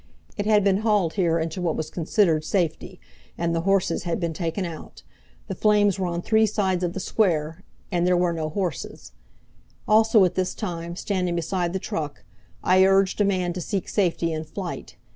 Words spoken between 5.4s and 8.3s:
The flames were on three sides of the Square and there